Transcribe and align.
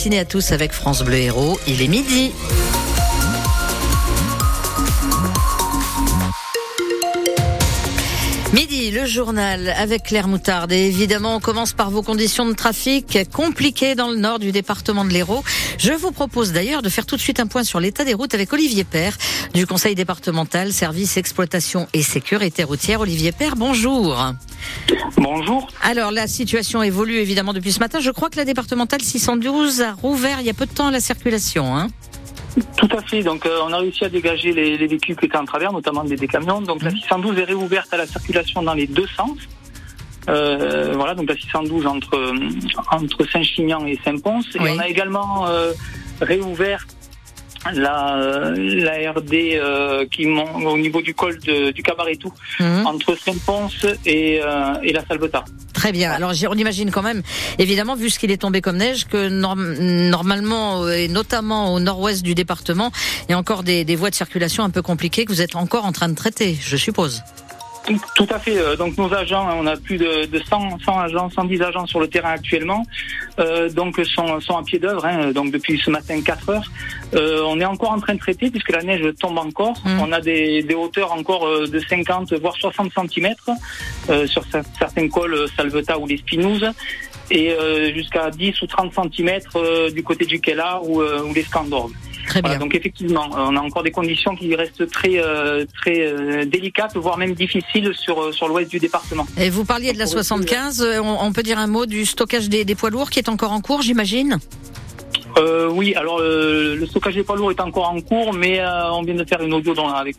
matinée 0.00 0.18
à 0.20 0.24
tous 0.24 0.52
avec 0.52 0.72
France 0.72 1.02
Bleu 1.02 1.18
Héros. 1.18 1.60
Il 1.66 1.82
est 1.82 1.88
midi. 1.88 2.32
Midi, 8.52 8.90
le 8.90 9.06
journal 9.06 9.72
avec 9.76 10.02
Claire 10.02 10.26
Moutarde. 10.26 10.72
Et 10.72 10.88
évidemment, 10.88 11.36
on 11.36 11.40
commence 11.40 11.72
par 11.72 11.88
vos 11.88 12.02
conditions 12.02 12.46
de 12.46 12.52
trafic 12.52 13.16
compliquées 13.32 13.94
dans 13.94 14.08
le 14.08 14.16
nord 14.16 14.40
du 14.40 14.50
département 14.50 15.04
de 15.04 15.10
l'Hérault. 15.10 15.44
Je 15.78 15.92
vous 15.92 16.10
propose 16.10 16.52
d'ailleurs 16.52 16.82
de 16.82 16.88
faire 16.88 17.06
tout 17.06 17.14
de 17.14 17.20
suite 17.20 17.38
un 17.38 17.46
point 17.46 17.62
sur 17.62 17.78
l'état 17.78 18.04
des 18.04 18.12
routes 18.12 18.34
avec 18.34 18.52
Olivier 18.52 18.82
Père 18.82 19.16
du 19.54 19.68
Conseil 19.68 19.94
départemental 19.94 20.72
Service 20.72 21.16
Exploitation 21.16 21.86
et 21.92 22.02
Sécurité 22.02 22.64
routière. 22.64 23.00
Olivier 23.00 23.30
Père, 23.30 23.54
bonjour. 23.54 24.20
Bonjour. 25.16 25.68
Alors, 25.84 26.10
la 26.10 26.26
situation 26.26 26.82
évolue 26.82 27.18
évidemment 27.18 27.52
depuis 27.52 27.70
ce 27.70 27.78
matin. 27.78 28.00
Je 28.00 28.10
crois 28.10 28.30
que 28.30 28.36
la 28.36 28.44
départementale 28.44 29.00
612 29.00 29.80
a 29.80 29.92
rouvert 29.92 30.40
il 30.40 30.46
y 30.46 30.50
a 30.50 30.54
peu 30.54 30.66
de 30.66 30.72
temps 30.72 30.90
la 30.90 31.00
circulation. 31.00 31.76
Hein 31.76 31.88
tout 32.76 32.88
à 32.96 33.02
fait. 33.02 33.22
Donc, 33.22 33.46
euh, 33.46 33.60
on 33.64 33.72
a 33.72 33.78
réussi 33.78 34.04
à 34.04 34.08
dégager 34.08 34.52
les, 34.52 34.76
véhicules 34.76 35.16
qui 35.16 35.26
étaient 35.26 35.36
en 35.36 35.44
travers, 35.44 35.72
notamment 35.72 36.04
des, 36.04 36.16
camions. 36.28 36.60
Donc, 36.60 36.82
la 36.82 36.90
612 36.90 37.38
est 37.38 37.44
réouverte 37.44 37.92
à 37.92 37.96
la 37.96 38.06
circulation 38.06 38.62
dans 38.62 38.74
les 38.74 38.86
deux 38.86 39.06
sens. 39.16 39.38
Euh, 40.28 40.92
voilà, 40.94 41.14
donc 41.14 41.28
la 41.28 41.34
612 41.34 41.86
entre 41.86 42.34
entre 42.92 43.26
Saint-Chinian 43.26 43.86
et 43.86 43.98
Saint-Pons. 44.04 44.42
Et 44.54 44.60
on 44.60 44.78
a 44.78 44.86
également 44.86 45.48
euh, 45.48 45.72
réouvert 46.20 46.86
la, 47.74 48.52
la 48.56 49.12
RD 49.12 49.34
euh, 49.34 50.06
qui 50.10 50.26
monte 50.26 50.64
au 50.64 50.78
niveau 50.78 51.02
du 51.02 51.14
col 51.14 51.38
de, 51.40 51.70
du 51.70 51.82
Cabaretou, 51.82 52.32
mhm. 52.58 52.86
entre 52.86 53.16
Saint-Pons 53.16 53.86
et, 54.06 54.40
euh, 54.42 54.74
et 54.82 54.92
la 54.92 55.04
Salvetat. 55.04 55.44
Très 55.72 55.92
bien. 55.92 56.12
Alors 56.12 56.32
on 56.48 56.54
imagine 56.54 56.90
quand 56.90 57.02
même, 57.02 57.22
évidemment, 57.58 57.94
vu 57.94 58.10
ce 58.10 58.18
qu'il 58.18 58.30
est 58.30 58.40
tombé 58.40 58.60
comme 58.60 58.76
neige, 58.76 59.06
que 59.06 59.28
normalement, 59.28 60.88
et 60.88 61.08
notamment 61.08 61.74
au 61.74 61.80
nord-ouest 61.80 62.22
du 62.22 62.34
département, 62.34 62.90
il 63.28 63.32
y 63.32 63.34
a 63.34 63.38
encore 63.38 63.62
des, 63.62 63.84
des 63.84 63.96
voies 63.96 64.10
de 64.10 64.14
circulation 64.14 64.64
un 64.64 64.70
peu 64.70 64.82
compliquées 64.82 65.24
que 65.24 65.32
vous 65.32 65.42
êtes 65.42 65.56
encore 65.56 65.84
en 65.84 65.92
train 65.92 66.08
de 66.08 66.14
traiter, 66.14 66.56
je 66.60 66.76
suppose. 66.76 67.22
Tout 68.14 68.26
à 68.30 68.38
fait. 68.38 68.58
Euh, 68.58 68.76
donc 68.76 68.96
nos 68.96 69.12
agents, 69.12 69.48
on 69.58 69.66
a 69.66 69.76
plus 69.76 69.98
de, 69.98 70.26
de 70.26 70.38
100, 70.38 70.78
100 70.84 70.98
agents, 70.98 71.30
110 71.30 71.62
agents 71.62 71.86
sur 71.86 72.00
le 72.00 72.08
terrain 72.08 72.30
actuellement, 72.30 72.84
euh, 73.38 73.68
donc 73.70 74.00
sont, 74.04 74.40
sont 74.40 74.56
à 74.56 74.62
pied 74.62 74.78
d'œuvre. 74.78 75.04
Hein, 75.04 75.32
donc 75.32 75.50
depuis 75.50 75.78
ce 75.78 75.90
matin 75.90 76.20
4 76.20 76.48
heures, 76.50 76.70
euh, 77.14 77.42
on 77.46 77.60
est 77.60 77.64
encore 77.64 77.90
en 77.92 78.00
train 78.00 78.14
de 78.14 78.18
traiter 78.18 78.50
puisque 78.50 78.70
la 78.70 78.82
neige 78.82 79.02
tombe 79.20 79.38
encore. 79.38 79.76
Mmh. 79.84 80.00
On 80.00 80.12
a 80.12 80.20
des, 80.20 80.62
des, 80.62 80.74
hauteurs 80.74 81.12
encore 81.12 81.46
de 81.66 81.78
50 81.78 82.32
voire 82.34 82.56
60 82.56 82.92
cm 82.92 83.34
euh, 84.08 84.26
sur 84.26 84.44
certains 84.78 85.08
cols 85.08 85.46
Salveta 85.56 85.98
ou 85.98 86.06
les 86.06 86.18
Spinouzes 86.18 86.70
et 87.32 87.54
jusqu'à 87.94 88.28
10 88.30 88.60
ou 88.62 88.66
30 88.66 88.92
cm 88.92 89.38
du 89.94 90.02
côté 90.02 90.24
du 90.24 90.40
Kella 90.40 90.80
ou, 90.82 91.00
ou 91.00 91.32
les 91.32 91.44
Scandorgues. 91.44 91.94
Très 92.30 92.42
bien. 92.42 92.58
donc 92.58 92.76
effectivement, 92.76 93.28
on 93.34 93.56
a 93.56 93.60
encore 93.60 93.82
des 93.82 93.90
conditions 93.90 94.36
qui 94.36 94.54
restent 94.54 94.88
très 94.88 95.18
euh, 95.18 95.64
très 95.80 96.06
euh, 96.06 96.44
délicates, 96.44 96.96
voire 96.96 97.18
même 97.18 97.34
difficiles 97.34 97.90
sur 97.92 98.22
euh, 98.22 98.30
sur 98.30 98.46
l'ouest 98.46 98.70
du 98.70 98.78
département. 98.78 99.26
Et 99.36 99.50
vous 99.50 99.64
parliez 99.64 99.92
de 99.92 99.98
la 99.98 100.06
75, 100.06 100.86
on, 101.02 101.32
peut 101.32 101.42
dire 101.42 101.58
un 101.58 101.66
mot 101.66 101.86
du 101.86 102.06
stockage 102.06 102.48
des, 102.48 102.64
des 102.64 102.76
poids 102.76 102.90
lourds 102.90 103.10
qui 103.10 103.18
est 103.18 103.28
encore 103.28 103.50
en 103.50 103.60
cours, 103.60 103.82
j'imagine? 103.82 104.38
Euh, 105.38 105.68
oui, 105.68 105.92
alors 105.96 106.20
le 106.20 106.86
stockage 106.86 107.14
des 107.14 107.24
poids 107.24 107.36
lourds 107.36 107.50
est 107.50 107.60
encore 107.60 107.90
en 107.90 108.00
cours, 108.00 108.32
mais 108.32 108.62
on 108.92 109.02
vient 109.02 109.14
de 109.14 109.24
faire 109.24 109.42
une 109.42 109.52
audio 109.52 109.74
dans, 109.74 109.88
avec 109.88 110.18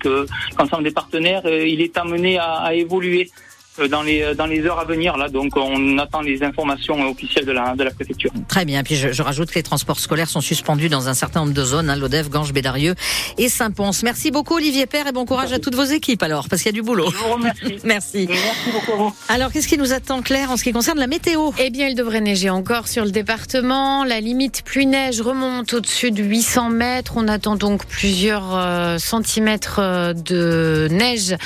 l'ensemble 0.59 0.83
des 0.83 0.91
partenaires. 0.91 1.43
il 1.45 1.79
est 1.79 1.97
amené 1.97 2.37
à, 2.37 2.55
à 2.55 2.73
évoluer. 2.73 3.31
Euh, 3.79 3.87
dans 3.87 4.01
les 4.01 4.21
euh, 4.21 4.33
dans 4.33 4.47
les 4.47 4.65
heures 4.65 4.79
à 4.79 4.83
venir 4.83 5.15
là 5.15 5.29
donc 5.29 5.55
on 5.55 5.97
attend 5.97 6.19
les 6.19 6.43
informations 6.43 7.09
officielles 7.09 7.45
de 7.45 7.53
la 7.53 7.73
de 7.73 7.85
la 7.85 7.91
préfecture. 7.91 8.29
Très 8.49 8.65
bien 8.65 8.83
puis 8.83 8.97
je, 8.97 9.13
je 9.13 9.21
rajoute 9.21 9.49
que 9.49 9.55
les 9.55 9.63
transports 9.63 10.01
scolaires 10.01 10.27
sont 10.27 10.41
suspendus 10.41 10.89
dans 10.89 11.07
un 11.07 11.13
certain 11.13 11.39
nombre 11.39 11.53
de 11.53 11.63
zones 11.63 11.89
hein, 11.89 11.95
Lodève, 11.95 12.27
Ganges, 12.27 12.51
Bédarieux 12.51 12.95
et 13.37 13.47
Saint-Pons. 13.47 14.03
Merci 14.03 14.29
beaucoup 14.29 14.55
Olivier 14.55 14.87
Père 14.87 15.07
et 15.07 15.13
bon 15.13 15.25
courage 15.25 15.53
à 15.53 15.59
toutes 15.59 15.75
vos 15.75 15.85
équipes 15.85 16.21
alors 16.21 16.49
parce 16.49 16.63
qu'il 16.63 16.69
y 16.69 16.75
a 16.75 16.79
du 16.79 16.81
boulot. 16.81 17.09
Je 17.11 17.15
vous 17.15 17.33
remercie. 17.33 17.79
Merci. 17.85 18.27
Merci 18.29 18.71
beaucoup 18.73 18.91
à 18.91 18.95
vous. 18.95 19.15
Alors 19.29 19.53
qu'est-ce 19.53 19.69
qui 19.69 19.77
nous 19.77 19.93
attend 19.93 20.21
Claire 20.21 20.51
en 20.51 20.57
ce 20.57 20.65
qui 20.65 20.73
concerne 20.73 20.99
la 20.99 21.07
météo? 21.07 21.51
Eh 21.57 21.69
bien 21.69 21.87
il 21.87 21.95
devrait 21.95 22.19
neiger 22.19 22.49
encore 22.49 22.89
sur 22.89 23.05
le 23.05 23.11
département. 23.11 24.03
La 24.03 24.19
limite 24.19 24.63
pluie 24.65 24.85
neige 24.85 25.21
remonte 25.21 25.73
au-dessus 25.73 26.11
de 26.11 26.21
800 26.21 26.71
mètres. 26.71 27.13
On 27.15 27.29
attend 27.29 27.55
donc 27.55 27.85
plusieurs 27.85 28.53
euh, 28.53 28.97
centimètres 28.97 29.79
de 30.13 30.89
neige 30.91 31.37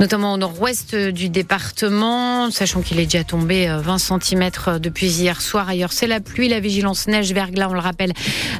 notamment 0.00 0.32
au 0.32 0.38
nord-ouest 0.38 0.96
du 0.96 1.28
département 1.28 1.74
sachant 2.50 2.80
qu'il 2.80 2.98
est 3.00 3.04
déjà 3.04 3.24
tombé 3.24 3.66
20 3.66 3.94
euh, 3.94 3.98
cm 3.98 4.50
euh, 4.68 4.78
depuis 4.78 5.06
hier 5.06 5.40
soir. 5.40 5.68
Ailleurs, 5.68 5.92
c'est 5.92 6.06
la 6.06 6.20
pluie, 6.20 6.48
la 6.48 6.60
vigilance 6.60 7.06
neige 7.06 7.32
verglas, 7.32 7.68
on 7.68 7.74
le 7.74 7.80
rappelle, 7.80 8.12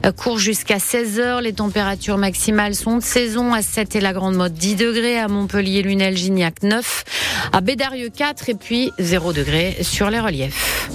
euh, 0.05 0.13
court 0.13 0.39
jusqu'à 0.39 0.79
16 0.79 1.21
heures. 1.21 1.41
Les 1.41 1.53
températures 1.53 2.19
maximales 2.19 2.75
sont 2.75 2.99
de 2.99 3.03
saison 3.03 3.53
à 3.55 3.63
7 3.63 3.97
et 3.97 4.01
la 4.01 4.13
Grande 4.13 4.35
Motte 4.35 4.55
10 4.55 4.77
degrés, 4.77 5.19
à 5.19 5.29
Montpellier, 5.29 5.83
Lunel, 5.83 6.17
Gignac 6.17 6.63
9, 6.63 7.05
à 7.53 7.61
Bédarieux 7.61 8.11
4 8.11 8.51
et 8.51 8.55
puis 8.55 8.91
0 8.99 9.33
degrés 9.33 9.79
sur 9.83 10.11
les 10.11 10.21
reliefs. 10.21 10.89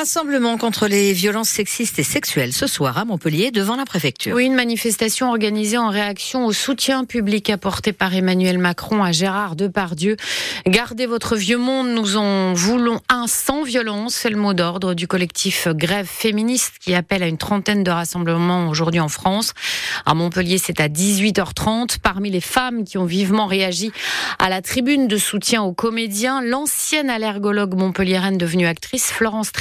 Rassemblement 0.00 0.56
contre 0.56 0.86
les 0.86 1.12
violences 1.12 1.50
sexistes 1.50 1.98
et 1.98 2.02
sexuelles 2.02 2.54
ce 2.54 2.66
soir 2.66 2.96
à 2.96 3.04
Montpellier 3.04 3.50
devant 3.50 3.76
la 3.76 3.84
préfecture. 3.84 4.34
Oui, 4.34 4.46
une 4.46 4.54
manifestation 4.54 5.28
organisée 5.28 5.76
en 5.76 5.90
réaction 5.90 6.46
au 6.46 6.54
soutien 6.54 7.04
public 7.04 7.50
apporté 7.50 7.92
par 7.92 8.14
Emmanuel 8.14 8.56
Macron 8.56 9.04
à 9.04 9.12
Gérard 9.12 9.56
Depardieu. 9.56 10.16
Gardez 10.66 11.04
votre 11.04 11.36
vieux 11.36 11.58
monde, 11.58 11.88
nous 11.88 12.16
en 12.16 12.54
voulons 12.54 13.02
un 13.10 13.26
sans 13.26 13.62
violence, 13.62 14.14
c'est 14.14 14.30
le 14.30 14.38
mot 14.38 14.54
d'ordre 14.54 14.94
du 14.94 15.06
collectif 15.06 15.68
Grève 15.68 16.08
féministe 16.08 16.76
qui 16.80 16.94
appelle 16.94 17.22
à 17.22 17.26
une 17.26 17.36
trentaine 17.36 17.84
de 17.84 17.90
rassemblements 17.90 18.70
aujourd'hui 18.70 19.00
en 19.00 19.08
France. 19.08 19.52
À 20.06 20.14
Montpellier, 20.14 20.56
c'est 20.56 20.80
à 20.80 20.88
18h30. 20.88 21.98
Parmi 22.02 22.30
les 22.30 22.40
femmes 22.40 22.84
qui 22.84 22.96
ont 22.96 23.04
vivement 23.04 23.46
réagi 23.46 23.92
à 24.38 24.48
la 24.48 24.62
tribune 24.62 25.08
de 25.08 25.18
soutien 25.18 25.62
aux 25.62 25.74
comédiens, 25.74 26.40
l'ancienne 26.40 27.10
allergologue 27.10 27.74
montpelliéraine 27.74 28.38
devenue 28.38 28.66
actrice 28.66 29.12
Florence 29.12 29.52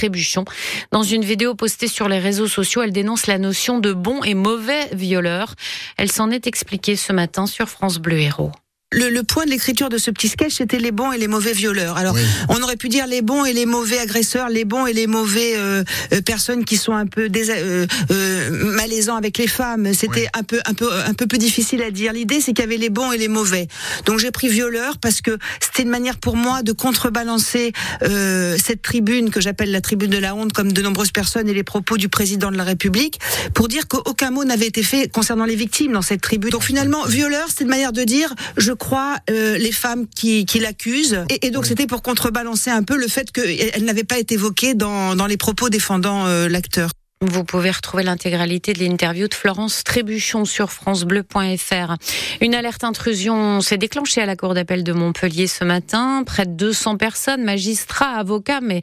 Dans 0.91 1.03
une 1.03 1.23
vidéo 1.23 1.55
postée 1.55 1.87
sur 1.87 2.07
les 2.07 2.19
réseaux 2.19 2.47
sociaux, 2.47 2.81
elle 2.81 2.91
dénonce 2.91 3.27
la 3.27 3.37
notion 3.37 3.79
de 3.79 3.93
bon 3.93 4.23
et 4.23 4.33
mauvais 4.33 4.87
violeur. 4.93 5.55
Elle 5.97 6.11
s'en 6.11 6.29
est 6.31 6.47
expliquée 6.47 6.95
ce 6.95 7.13
matin 7.13 7.45
sur 7.45 7.69
France 7.69 7.97
Bleu 7.99 8.19
Héros 8.19 8.51
le, 8.91 9.09
le, 9.09 9.21
point 9.21 9.45
de 9.45 9.51
l'écriture 9.51 9.89
de 9.89 9.99
ce 9.99 10.09
petit 10.09 10.29
sketch, 10.29 10.55
c'était 10.55 10.79
les 10.79 10.91
bons 10.91 11.11
et 11.11 11.19
les 11.19 11.27
mauvais 11.27 11.53
violeurs. 11.53 11.97
Alors, 11.97 12.15
on 12.49 12.59
aurait 12.63 12.75
pu 12.75 12.89
dire 12.89 13.05
les 13.05 13.21
bons 13.21 13.45
et 13.45 13.53
les 13.53 13.67
mauvais 13.67 13.99
agresseurs, 13.99 14.49
les 14.49 14.65
bons 14.65 14.87
et 14.87 14.93
les 14.93 15.05
mauvais 15.05 15.53
euh, 15.57 15.83
euh 16.11 16.21
personnes 16.21 16.65
qui 16.65 16.75
sont 16.75 16.93
un 16.93 17.05
peu 17.05 17.29
euh, 17.29 17.85
euh, 18.11 18.49
malaisants 18.73 19.15
avec 19.15 19.37
les 19.37 19.47
femmes. 19.47 19.93
C'était 19.93 20.27
un 20.33 20.41
peu, 20.41 20.59
un 20.65 20.73
peu, 20.73 20.89
un 20.91 21.13
peu 21.13 21.27
plus 21.27 21.37
difficile 21.37 21.83
à 21.83 21.91
dire. 21.91 22.13
L'idée, 22.13 22.41
c'est 22.41 22.53
qu'il 22.53 22.63
y 22.63 22.67
avait 22.67 22.77
les 22.77 22.89
bons 22.89 23.11
et 23.11 23.19
les 23.19 23.27
mauvais. 23.27 23.67
Donc, 24.05 24.17
j'ai 24.17 24.31
pris 24.31 24.49
violeur 24.49 24.97
parce 24.97 25.21
que 25.21 25.37
c'était 25.59 25.83
une 25.83 25.89
manière 25.89 26.17
pour 26.17 26.35
moi 26.35 26.63
de 26.63 26.71
contrebalancer 26.71 27.73
euh, 28.01 28.57
cette 28.57 28.81
tribune 28.81 29.29
que 29.29 29.39
j'appelle 29.39 29.69
la 29.69 29.81
tribune 29.81 30.09
de 30.09 30.17
la 30.17 30.33
honte, 30.33 30.51
comme 30.51 30.71
de 30.71 30.81
nombreuses 30.81 31.11
personnes 31.11 31.47
et 31.47 31.53
les 31.53 31.63
propos 31.63 31.97
du 31.97 32.09
président 32.09 32.49
de 32.51 32.57
la 32.57 32.63
République, 32.63 33.19
pour 33.53 33.67
dire 33.67 33.87
qu'aucun 33.87 34.31
mot 34.31 34.45
n'avait 34.45 34.67
été 34.67 34.81
fait 34.81 35.11
concernant 35.11 35.45
les 35.45 35.55
victimes 35.55 35.91
dans 35.91 36.01
cette 36.01 36.21
tribune. 36.21 36.49
Donc, 36.49 36.63
finalement, 36.63 37.05
violeur, 37.05 37.49
c'est 37.55 37.65
une 37.65 37.69
manière 37.69 37.93
de 37.93 38.03
dire 38.03 38.33
je 38.57 38.78
crois, 38.79 39.17
euh, 39.29 39.57
les 39.57 39.71
femmes 39.71 40.07
qui, 40.07 40.45
qui 40.45 40.59
l'accusent. 40.59 41.23
Et, 41.29 41.51
donc 41.51 41.67
c'était 41.67 41.85
pour 41.85 42.01
contrebalancer 42.01 42.71
un 42.71 42.81
peu 42.81 42.97
le 42.97 43.07
fait 43.07 43.31
qu'elle 43.31 43.83
n'avait 43.83 44.03
pas 44.03 44.17
été 44.17 44.33
évoquée 44.33 44.73
dans, 44.73 45.15
dans 45.15 45.27
les 45.27 45.37
propos 45.37 45.69
défendant 45.69 46.25
euh, 46.25 46.47
l'acteur. 46.47 46.89
Vous 47.21 47.43
pouvez 47.43 47.69
retrouver 47.69 48.03
l'intégralité 48.03 48.71
de 48.71 48.79
l'interview 48.79 49.27
de 49.27 49.33
Florence 49.33 49.83
Trébuchon 49.83 50.45
sur 50.45 50.71
francebleu.fr. 50.71 51.95
Une 52.39 52.55
alerte 52.55 52.85
intrusion 52.85 53.59
s'est 53.59 53.77
déclenchée 53.77 54.21
à 54.21 54.25
la 54.25 54.37
cour 54.37 54.53
d'appel 54.53 54.85
de 54.85 54.93
Montpellier 54.93 55.47
ce 55.47 55.65
matin. 55.65 56.23
Près 56.25 56.45
de 56.45 56.53
200 56.53 56.95
personnes, 56.95 57.43
magistrats, 57.43 58.15
avocats, 58.15 58.61
mais 58.61 58.79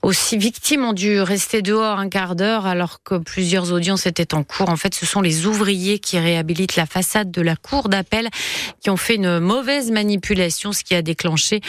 aussi 0.00 0.38
victimes 0.38 0.82
ont 0.82 0.94
dû 0.94 1.20
rester 1.20 1.60
dehors 1.60 1.98
un 1.98 2.08
quart 2.08 2.36
d'heure 2.36 2.64
alors 2.64 3.02
que 3.02 3.16
plusieurs 3.16 3.70
audiences 3.70 4.06
étaient 4.06 4.32
en 4.32 4.44
cours. 4.44 4.70
En 4.70 4.76
fait, 4.76 4.94
ce 4.94 5.04
sont 5.04 5.20
les 5.20 5.44
ouvriers 5.44 5.98
qui 5.98 6.18
réhabilitent 6.18 6.76
la 6.76 6.86
façade 6.86 7.30
de 7.30 7.42
la 7.42 7.54
cour 7.54 7.90
d'appel 7.90 8.30
qui 8.80 8.88
ont 8.88 8.96
fait 8.96 9.16
une 9.16 9.40
mauvaise 9.40 9.90
manipulation, 9.90 10.72
ce 10.72 10.84
qui 10.84 10.94
a 10.94 11.02
déclenché 11.02 11.60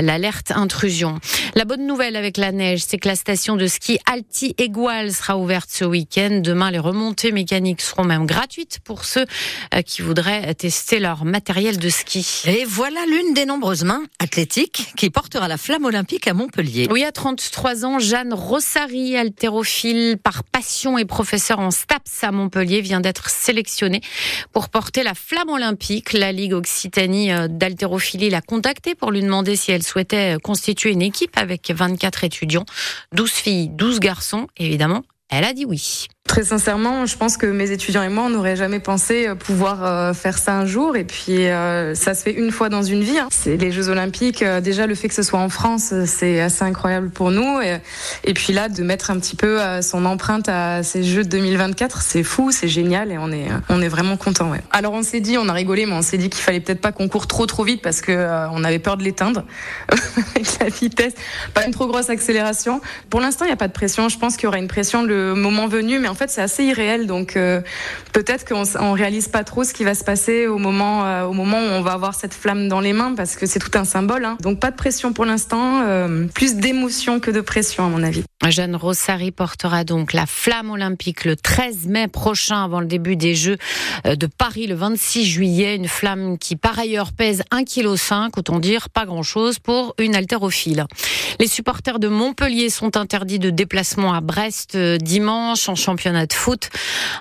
l'alerte 0.00 0.52
intrusion. 0.52 1.18
La 1.56 1.64
bonne 1.64 1.84
nouvelle 1.84 2.14
avec 2.14 2.36
la 2.36 2.52
neige, 2.52 2.84
c'est 2.86 2.98
que 2.98 3.08
la 3.08 3.16
station 3.16 3.56
de 3.56 3.66
ski 3.66 3.98
Alti 4.06 4.54
Egual 4.58 5.10
sera 5.10 5.36
ouverte 5.36 5.63
ce 5.68 5.84
week-end. 5.84 6.40
Demain, 6.42 6.70
les 6.70 6.78
remontées 6.78 7.32
mécaniques 7.32 7.80
seront 7.80 8.04
même 8.04 8.26
gratuites 8.26 8.78
pour 8.84 9.04
ceux 9.04 9.26
euh, 9.74 9.82
qui 9.82 10.02
voudraient 10.02 10.54
tester 10.54 10.98
leur 10.98 11.24
matériel 11.24 11.78
de 11.78 11.88
ski. 11.88 12.42
Et 12.46 12.64
voilà 12.64 13.00
l'une 13.06 13.34
des 13.34 13.46
nombreuses 13.46 13.84
mains 13.84 14.02
athlétiques 14.18 14.92
qui 14.96 15.10
portera 15.10 15.48
la 15.48 15.56
flamme 15.56 15.84
olympique 15.84 16.26
à 16.26 16.34
Montpellier. 16.34 16.88
Oui, 16.90 17.04
à 17.04 17.12
33 17.12 17.84
ans, 17.84 17.98
Jeanne 17.98 18.34
Rossari, 18.34 19.16
haltérophile 19.16 20.18
par 20.22 20.44
passion 20.44 20.98
et 20.98 21.04
professeur 21.04 21.58
en 21.58 21.70
STAPS 21.70 22.24
à 22.24 22.32
Montpellier, 22.32 22.80
vient 22.80 23.00
d'être 23.00 23.30
sélectionnée 23.30 24.00
pour 24.52 24.68
porter 24.68 25.02
la 25.02 25.14
flamme 25.14 25.50
olympique. 25.50 26.12
La 26.12 26.32
Ligue 26.32 26.54
Occitanie 26.54 27.32
euh, 27.32 27.48
d'haltérophilie 27.48 28.30
l'a 28.30 28.40
contactée 28.40 28.94
pour 28.94 29.10
lui 29.10 29.22
demander 29.22 29.56
si 29.56 29.72
elle 29.72 29.82
souhaitait 29.82 30.36
constituer 30.42 30.90
une 30.90 31.02
équipe 31.02 31.36
avec 31.36 31.70
24 31.70 32.24
étudiants, 32.24 32.64
12 33.12 33.30
filles, 33.30 33.68
12 33.68 34.00
garçons, 34.00 34.46
évidemment 34.56 35.02
Elle 35.36 35.42
a 35.42 35.52
dit 35.52 35.64
oui. 35.64 36.06
Très 36.26 36.42
sincèrement, 36.42 37.04
je 37.04 37.18
pense 37.18 37.36
que 37.36 37.44
mes 37.44 37.70
étudiants 37.70 38.02
et 38.02 38.08
moi, 38.08 38.24
on 38.24 38.30
n'aurait 38.30 38.56
jamais 38.56 38.80
pensé 38.80 39.28
euh, 39.28 39.34
pouvoir 39.34 39.84
euh, 39.84 40.14
faire 40.14 40.38
ça 40.38 40.54
un 40.54 40.64
jour. 40.64 40.96
Et 40.96 41.04
puis, 41.04 41.46
euh, 41.48 41.94
ça 41.94 42.14
se 42.14 42.22
fait 42.22 42.32
une 42.32 42.50
fois 42.50 42.70
dans 42.70 42.82
une 42.82 43.02
vie. 43.02 43.18
Hein. 43.18 43.28
C'est 43.30 43.58
les 43.58 43.70
Jeux 43.70 43.90
Olympiques. 43.90 44.42
Déjà, 44.62 44.86
le 44.86 44.94
fait 44.94 45.08
que 45.08 45.14
ce 45.14 45.22
soit 45.22 45.38
en 45.38 45.50
France, 45.50 45.92
c'est 46.06 46.40
assez 46.40 46.64
incroyable 46.64 47.10
pour 47.10 47.30
nous. 47.30 47.60
Et, 48.24 48.32
puis 48.34 48.54
là, 48.54 48.70
de 48.70 48.82
mettre 48.82 49.10
un 49.10 49.18
petit 49.18 49.36
peu 49.36 49.60
son 49.82 50.06
empreinte 50.06 50.48
à 50.48 50.82
ces 50.82 51.04
Jeux 51.04 51.24
de 51.24 51.28
2024, 51.28 52.00
c'est 52.00 52.22
fou, 52.22 52.50
c'est 52.50 52.68
génial 52.68 53.12
et 53.12 53.18
on 53.18 53.30
est, 53.30 53.48
on 53.68 53.82
est 53.82 53.88
vraiment 53.88 54.16
content. 54.16 54.50
Ouais. 54.50 54.62
Alors, 54.70 54.94
on 54.94 55.02
s'est 55.02 55.20
dit, 55.20 55.36
on 55.36 55.48
a 55.50 55.52
rigolé, 55.52 55.84
mais 55.84 55.92
on 55.92 56.02
s'est 56.02 56.18
dit 56.18 56.30
qu'il 56.30 56.42
fallait 56.42 56.60
peut-être 56.60 56.80
pas 56.80 56.92
qu'on 56.92 57.08
court 57.08 57.26
trop 57.26 57.44
trop 57.44 57.64
vite 57.64 57.82
parce 57.82 58.00
que 58.00 58.48
on 58.50 58.64
avait 58.64 58.78
peur 58.78 58.96
de 58.96 59.04
l'éteindre 59.04 59.44
avec 60.34 60.58
la 60.58 60.68
vitesse, 60.70 61.14
pas 61.52 61.66
une 61.66 61.72
trop 61.72 61.86
grosse 61.86 62.08
accélération. 62.08 62.80
Pour 63.10 63.20
l'instant, 63.20 63.44
il 63.44 63.48
n'y 63.48 63.54
a 63.54 63.58
pas 63.58 63.68
de 63.68 63.72
pression. 63.74 64.08
Je 64.08 64.18
pense 64.18 64.36
qu'il 64.36 64.44
y 64.44 64.46
aura 64.46 64.58
une 64.58 64.68
pression 64.68 65.02
le 65.02 65.34
moment 65.34 65.66
venu, 65.66 65.98
mais 65.98 66.08
en 66.14 66.16
fait, 66.16 66.30
c'est 66.30 66.42
assez 66.42 66.62
irréel. 66.62 67.08
Donc, 67.08 67.36
euh, 67.36 67.60
peut-être 68.12 68.46
qu'on 68.46 68.62
on 68.78 68.92
réalise 68.92 69.26
pas 69.26 69.42
trop 69.42 69.64
ce 69.64 69.74
qui 69.74 69.82
va 69.82 69.96
se 69.96 70.04
passer 70.04 70.46
au 70.46 70.58
moment, 70.58 71.04
euh, 71.04 71.24
au 71.24 71.32
moment 71.32 71.58
où 71.58 71.70
on 71.72 71.82
va 71.82 71.90
avoir 71.90 72.14
cette 72.14 72.34
flamme 72.34 72.68
dans 72.68 72.78
les 72.78 72.92
mains, 72.92 73.14
parce 73.16 73.34
que 73.34 73.46
c'est 73.46 73.58
tout 73.58 73.76
un 73.76 73.84
symbole. 73.84 74.24
Hein. 74.24 74.36
Donc, 74.40 74.60
pas 74.60 74.70
de 74.70 74.76
pression 74.76 75.12
pour 75.12 75.24
l'instant, 75.24 75.82
euh, 75.82 76.26
plus 76.32 76.54
d'émotion 76.54 77.18
que 77.18 77.32
de 77.32 77.40
pression, 77.40 77.84
à 77.84 77.88
mon 77.88 78.04
avis. 78.04 78.22
Jeanne 78.50 78.76
Rossari 78.76 79.30
portera 79.30 79.84
donc 79.84 80.12
la 80.12 80.26
flamme 80.26 80.70
olympique 80.70 81.24
le 81.24 81.34
13 81.34 81.86
mai 81.86 82.08
prochain, 82.08 82.64
avant 82.64 82.80
le 82.80 82.86
début 82.86 83.16
des 83.16 83.34
Jeux 83.34 83.56
de 84.04 84.26
Paris 84.26 84.66
le 84.66 84.74
26 84.74 85.24
juillet. 85.24 85.76
Une 85.76 85.88
flamme 85.88 86.38
qui, 86.38 86.56
par 86.56 86.78
ailleurs, 86.78 87.12
pèse 87.12 87.42
1,5 87.50 87.64
kg, 88.30 88.38
autant 88.38 88.60
dire 88.60 88.90
pas 88.90 89.06
grand-chose 89.06 89.58
pour 89.58 89.94
une 89.98 90.14
haltérophile. 90.14 90.84
Les 91.40 91.48
supporters 91.48 91.98
de 91.98 92.08
Montpellier 92.08 92.70
sont 92.70 92.96
interdits 92.96 93.38
de 93.38 93.50
déplacement 93.50 94.12
à 94.14 94.20
Brest 94.20 94.76
dimanche 94.76 95.68
en 95.68 95.74
championnat 95.74 95.94
championnat 95.94 96.26
de 96.26 96.32
foot. 96.32 96.70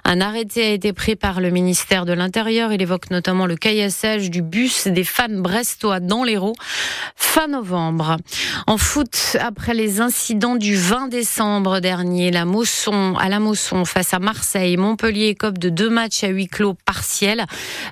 Un 0.04 0.20
arrêté 0.20 0.66
a 0.66 0.70
été 0.72 0.94
pris 0.94 1.16
par 1.16 1.40
le 1.40 1.52
ministère 1.52 2.06
de 2.06 2.14
l'Intérieur. 2.14 2.74
Il 2.74 2.82
évoque 2.82 3.12
notamment 3.12 3.46
le 3.46 3.56
caillassage 3.56 4.32
du 4.32 4.42
bus 4.42 4.88
des 4.88 5.04
fans 5.04 5.28
brestois 5.30 6.00
dans 6.00 6.24
l'Hérault 6.24 6.56
fin 7.16 7.48
novembre. 7.48 8.18
En 8.66 8.78
foot, 8.78 9.38
après 9.40 9.76
les 9.76 10.02
incidents 10.02 10.56
du 10.56 10.76
20 10.76 11.13
décembre 11.14 11.80
dernier, 11.80 12.32
la 12.32 12.44
Mosson, 12.44 13.16
à 13.20 13.30
la 13.30 13.40
Mosson 13.40 13.86
face 13.86 14.16
à 14.16 14.20
Marseille, 14.20 14.78
Montpellier 14.78 15.36
cop 15.36 15.60
de 15.60 15.70
deux 15.70 15.92
matchs 15.92 16.24
à 16.24 16.30
huis 16.30 16.48
clos 16.48 16.74
partiels. 16.74 17.46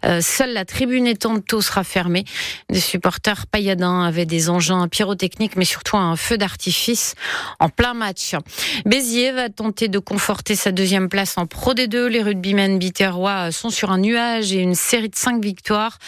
Euh, 0.05 0.21
seule 0.21 0.53
la 0.53 0.65
tribune 0.65 1.05
étanto 1.05 1.61
sera 1.61 1.83
fermée. 1.83 2.23
Des 2.71 2.79
supporters 2.79 3.45
pailladins 3.45 4.01
avaient 4.03 4.25
des 4.25 4.49
engins 4.49 4.87
pyrotechniques, 4.87 5.55
mais 5.55 5.65
surtout 5.65 5.97
un 5.97 6.15
feu 6.15 6.39
d'artifice 6.39 7.13
en 7.59 7.69
plein 7.69 7.93
match. 7.93 8.33
Béziers 8.87 9.33
va 9.33 9.49
tenter 9.49 9.87
de 9.87 9.99
conforter 9.99 10.55
sa 10.55 10.71
deuxième 10.71 11.07
place 11.07 11.37
en 11.37 11.45
Pro 11.45 11.75
D2. 11.75 12.07
Les 12.07 12.23
rugbymen 12.23 12.79
biterrois 12.79 13.51
sont 13.51 13.69
sur 13.69 13.91
un 13.91 13.99
nuage 13.99 14.51
et 14.51 14.57
une 14.57 14.73
série 14.73 15.09
de 15.09 15.15
cinq 15.15 15.43
victoires, 15.43 15.99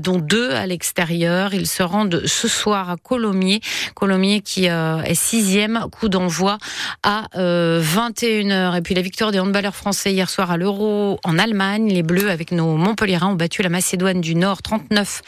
dont 0.00 0.18
deux 0.18 0.52
à 0.52 0.66
l'extérieur. 0.66 1.52
Ils 1.52 1.68
se 1.68 1.82
rendent 1.82 2.22
ce 2.24 2.48
soir 2.48 2.88
à 2.88 2.96
Colomiers. 2.96 3.60
Colomiers 3.94 4.40
qui 4.40 4.70
euh, 4.70 5.02
est 5.02 5.14
sixième, 5.14 5.84
coup 5.90 6.08
d'envoi 6.08 6.56
à 7.02 7.26
21h. 7.34 8.52
Euh, 8.52 8.74
et 8.74 8.80
puis 8.82 8.94
la 8.94 9.02
victoire 9.02 9.32
des 9.32 9.40
handballeurs 9.40 9.74
français 9.74 10.12
hier 10.12 10.28
soir 10.28 10.50
à 10.50 10.56
l'Euro 10.56 11.18
en 11.24 11.38
Allemagne. 11.38 11.88
Les 11.88 12.02
Bleus 12.02 12.30
avec 12.30 12.52
nos 12.52 12.76
Montpellierins 12.76 13.32
ont 13.32 13.34
battu 13.34 13.62
la 13.62 13.68
Macédoine 13.68 14.20
du 14.20 14.34
Nord 14.34 14.62
39 14.62 15.22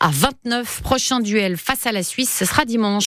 à 0.00 0.10
29. 0.10 0.82
Prochain 0.82 1.20
duel 1.20 1.56
face 1.56 1.86
à 1.86 1.92
la 1.92 2.02
Suisse, 2.02 2.34
ce 2.36 2.44
sera 2.44 2.64
dimanche. 2.64 3.02